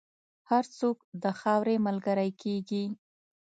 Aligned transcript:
هر 0.49 0.63
څوک 0.77 0.97
د 1.23 1.25
خاورې 1.39 1.75
ملګری 1.87 2.31
کېږي. 2.41 2.85